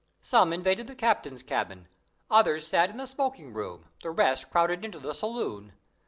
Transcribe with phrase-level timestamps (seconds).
[0.23, 1.87] Some invaded the Captain's cabin;
[2.27, 5.73] others sat in the smoking room; the rest crowded into the saloon.